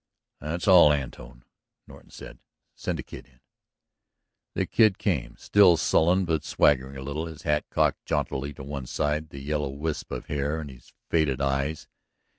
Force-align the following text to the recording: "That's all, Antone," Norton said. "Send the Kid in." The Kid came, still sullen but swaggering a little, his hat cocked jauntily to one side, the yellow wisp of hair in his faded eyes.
"That's 0.39 0.67
all, 0.67 0.91
Antone," 0.91 1.43
Norton 1.85 2.09
said. 2.09 2.39
"Send 2.73 2.97
the 2.97 3.03
Kid 3.03 3.27
in." 3.27 3.39
The 4.55 4.65
Kid 4.65 4.97
came, 4.97 5.35
still 5.37 5.77
sullen 5.77 6.25
but 6.25 6.43
swaggering 6.43 6.97
a 6.97 7.03
little, 7.03 7.27
his 7.27 7.43
hat 7.43 7.69
cocked 7.69 8.03
jauntily 8.05 8.51
to 8.55 8.63
one 8.63 8.87
side, 8.87 9.29
the 9.29 9.39
yellow 9.39 9.69
wisp 9.69 10.09
of 10.11 10.25
hair 10.25 10.59
in 10.59 10.69
his 10.69 10.91
faded 11.11 11.39
eyes. 11.39 11.87